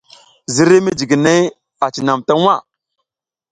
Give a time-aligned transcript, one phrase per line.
[0.53, 1.43] Ziriy mijiginey
[1.83, 2.55] a cinam ta waʼa.